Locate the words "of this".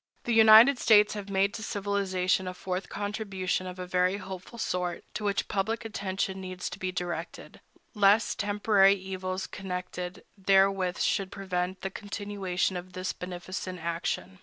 12.77-13.13